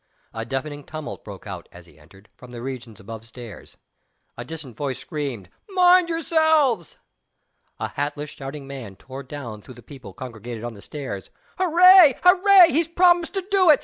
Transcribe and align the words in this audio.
A 0.33 0.45
deafening 0.45 0.83
tumult 0.83 1.23
broke 1.23 1.45
out, 1.45 1.69
as 1.71 1.85
he 1.85 1.99
entered, 1.99 2.27
from 2.35 2.49
the 2.49 2.63
regions 2.63 2.99
above 2.99 3.23
stairs. 3.23 3.77
A 4.35 4.43
distant 4.43 4.75
voice 4.75 4.97
screamed, 4.97 5.47
"Mind 5.69 6.09
yourselves!" 6.09 6.97
A 7.79 7.87
hatless 7.89 8.31
shouting 8.31 8.65
man 8.65 8.95
tore 8.95 9.21
down 9.21 9.61
through 9.61 9.75
the 9.75 9.83
people 9.83 10.13
congregated 10.13 10.63
on 10.63 10.73
the 10.73 10.81
stairs. 10.81 11.29
"Hooray! 11.59 12.19
Hooray! 12.23 12.71
He's 12.71 12.87
promised 12.87 13.35
to 13.35 13.43
do 13.51 13.69
it! 13.69 13.79